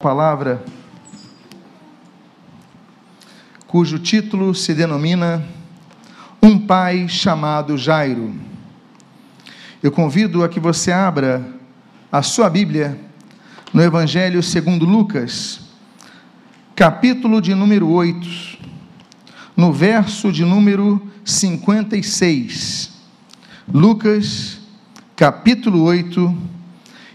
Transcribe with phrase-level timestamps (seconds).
[0.00, 0.62] palavra,
[3.66, 5.44] cujo título se denomina
[6.40, 8.32] Um Pai chamado Jairo.
[9.82, 11.44] Eu convido a que você abra
[12.12, 12.96] a sua Bíblia
[13.74, 15.62] no Evangelho segundo Lucas,
[16.76, 18.56] capítulo de número 8,
[19.56, 22.92] no verso de número 56.
[23.74, 24.60] Lucas,
[25.16, 26.38] capítulo 8,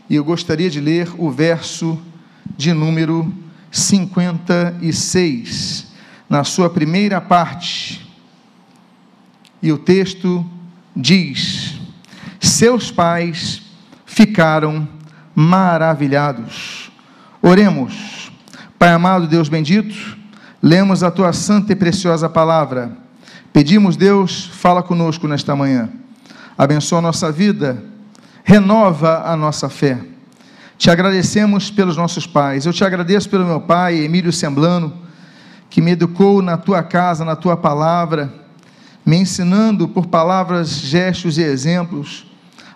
[0.10, 1.98] e eu gostaria de ler o verso
[2.58, 3.32] de número
[3.72, 5.88] 56,
[6.30, 8.08] na sua primeira parte.
[9.62, 10.46] E o texto
[10.96, 11.80] diz:
[12.40, 13.64] Seus pais
[14.06, 14.88] ficaram
[15.34, 16.92] maravilhados.
[17.42, 18.32] Oremos.
[18.78, 20.18] Pai amado, Deus bendito,
[20.62, 22.96] lemos a tua santa e preciosa palavra.
[23.52, 25.90] Pedimos, Deus, fala conosco nesta manhã.
[26.58, 27.82] Abençoa a nossa vida,
[28.44, 30.13] renova a nossa fé
[30.84, 32.66] te agradecemos pelos nossos pais.
[32.66, 34.94] Eu te agradeço pelo meu pai, Emílio Semblano,
[35.70, 38.34] que me educou na tua casa, na tua palavra,
[39.06, 42.26] me ensinando por palavras, gestos e exemplos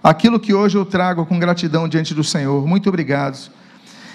[0.02, 2.66] aquilo que hoje eu trago com gratidão diante do Senhor.
[2.66, 3.52] Muito obrigado.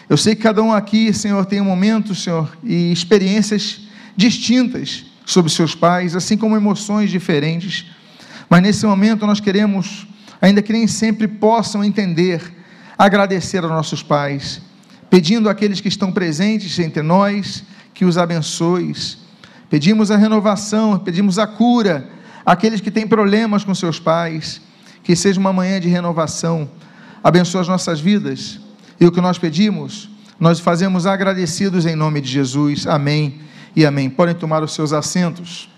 [0.08, 3.82] Eu sei que cada um aqui, Senhor, tem um momento, Senhor, e experiências
[4.16, 7.84] distintas sobre seus pais, assim como emoções diferentes.
[8.48, 10.06] Mas nesse momento nós queremos,
[10.40, 12.61] ainda que nem sempre possam entender,
[12.96, 14.60] agradecer aos nossos pais,
[15.10, 19.18] pedindo àqueles que estão presentes entre nós que os abençoes.
[19.68, 22.08] Pedimos a renovação, pedimos a cura
[22.44, 24.60] àqueles que têm problemas com seus pais,
[25.02, 26.70] que seja uma manhã de renovação.
[27.22, 28.60] Abençoa as nossas vidas.
[29.00, 32.86] E o que nós pedimos, nós fazemos agradecidos em nome de Jesus.
[32.86, 33.40] Amém
[33.74, 34.10] e amém.
[34.10, 35.68] Podem tomar os seus assentos.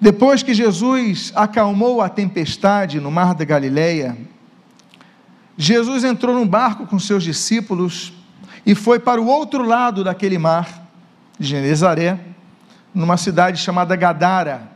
[0.00, 4.16] Depois que Jesus acalmou a tempestade no mar da Galileia,
[5.58, 8.14] Jesus entrou num barco com seus discípulos
[8.64, 10.88] e foi para o outro lado daquele mar,
[11.38, 12.18] de Genezaré,
[12.94, 14.70] numa cidade chamada Gadara.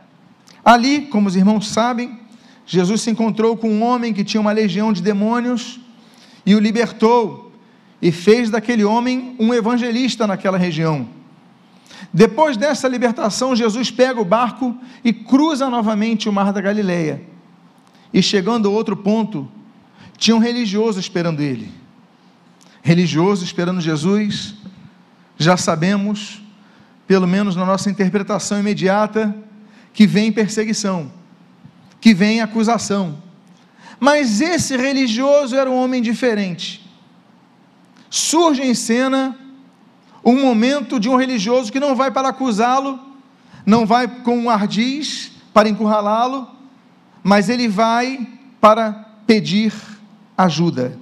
[0.63, 2.19] Ali, como os irmãos sabem,
[2.65, 5.79] Jesus se encontrou com um homem que tinha uma legião de demônios
[6.45, 7.51] e o libertou
[7.99, 11.07] e fez daquele homem um evangelista naquela região.
[12.13, 17.21] Depois dessa libertação, Jesus pega o barco e cruza novamente o mar da Galileia.
[18.13, 19.49] E chegando a outro ponto,
[20.17, 21.69] tinha um religioso esperando ele.
[22.81, 24.55] Religioso esperando Jesus,
[25.37, 26.41] já sabemos,
[27.07, 29.35] pelo menos na nossa interpretação imediata,
[29.93, 31.11] que vem perseguição,
[31.99, 33.17] que vem acusação.
[33.99, 36.85] Mas esse religioso era um homem diferente.
[38.09, 39.37] Surge em cena
[40.25, 42.99] um momento de um religioso que não vai para acusá-lo,
[43.63, 46.47] não vai com um ardiz para encurralá-lo,
[47.23, 48.27] mas ele vai
[48.59, 48.91] para
[49.27, 49.71] pedir
[50.35, 50.97] ajuda.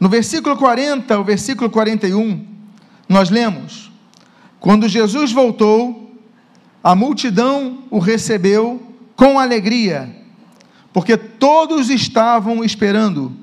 [0.00, 2.46] No versículo 40, o versículo 41,
[3.06, 3.92] nós lemos:
[4.58, 6.16] Quando Jesus voltou,
[6.82, 8.82] a multidão o recebeu
[9.14, 10.16] com alegria,
[10.92, 13.36] porque todos estavam esperando.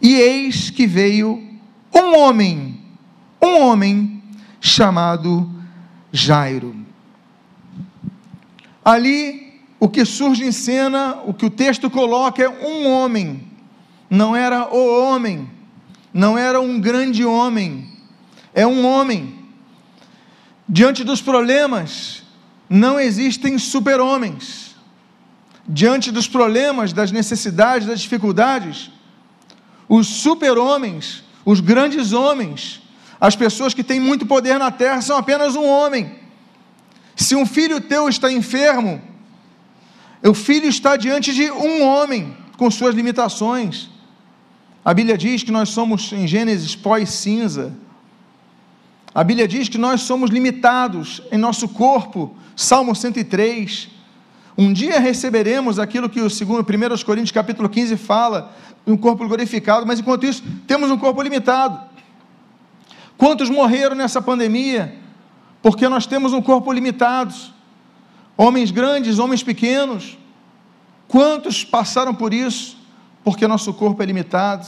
[0.00, 1.42] E eis que veio
[1.94, 2.67] um homem
[3.40, 4.22] um homem
[4.60, 5.50] chamado
[6.12, 6.74] Jairo.
[8.84, 13.46] Ali, o que surge em cena, o que o texto coloca é um homem,
[14.08, 15.48] não era o homem,
[16.12, 17.88] não era um grande homem,
[18.54, 19.34] é um homem.
[20.68, 22.22] Diante dos problemas,
[22.68, 24.76] não existem super-homens.
[25.66, 28.90] Diante dos problemas, das necessidades, das dificuldades,
[29.88, 32.82] os super-homens, os grandes homens,
[33.20, 36.14] as pessoas que têm muito poder na terra são apenas um homem.
[37.16, 39.02] Se um filho teu está enfermo,
[40.22, 43.88] o filho está diante de um homem com suas limitações.
[44.84, 47.72] A Bíblia diz que nós somos, em Gênesis, pós-cinza.
[49.14, 52.36] A Bíblia diz que nós somos limitados em nosso corpo.
[52.54, 53.88] Salmo 103.
[54.56, 58.54] Um dia receberemos aquilo que o segundo, 1 Coríntios capítulo 15 fala,
[58.86, 61.87] um corpo glorificado, mas enquanto isso, temos um corpo limitado.
[63.18, 64.96] Quantos morreram nessa pandemia?
[65.60, 67.34] Porque nós temos um corpo limitado.
[68.36, 70.16] Homens grandes, homens pequenos.
[71.08, 72.78] Quantos passaram por isso?
[73.24, 74.66] Porque nosso corpo é limitado.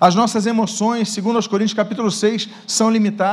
[0.00, 3.26] As nossas emoções, segundo os Coríntios capítulo 6, são limitadas.